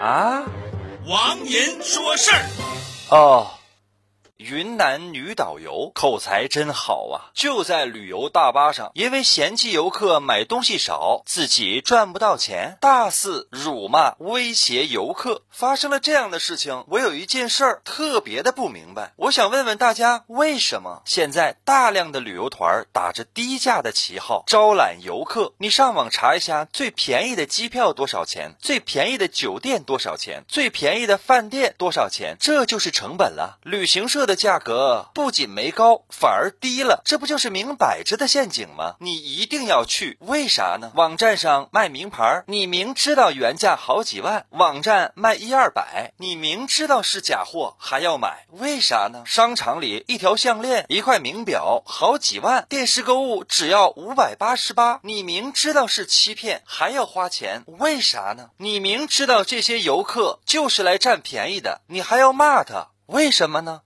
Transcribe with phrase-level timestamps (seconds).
[0.00, 0.42] 啊，
[1.06, 2.42] 王银说事儿。
[3.10, 3.59] 哦。
[4.40, 7.28] 云南女导游口才真好啊！
[7.34, 15.42] 就在旅游大巴上，因为嫌弃游客买东西少，自己赚不到钱，大肆辱骂、威胁游客。
[15.50, 25.52] 发生了这样的事情，我有一件事儿特别的不明白，我想问问大家，为什么现在大量的旅游团打着低价的旗号招揽游客？
[25.58, 28.54] 你上网查一下，最便宜的机票多少钱？
[28.58, 30.44] 最便宜的酒店多少钱？
[30.48, 32.38] 最便宜的饭店多少钱？
[32.40, 33.58] 这就是成本了。
[33.64, 38.94] 旅行社的的价格不仅没高，反而低了，这不就是明摆着的陷阱吗？
[38.98, 40.90] 你一定要去，为啥呢？
[40.94, 45.50] 网站上卖名牌，你明知道原价好几万，网站卖一。
[45.52, 49.24] 二百，你明知道是假货还要买，为啥呢？
[49.26, 58.50] 商场里一条项链、一块名表好几万，电视购物只要五百八十八，你明知道是欺骗还要花钱，为啥呢？
[58.58, 63.80] 你明知道这些游客就是来占便宜的，你还要骂他，为什么呢？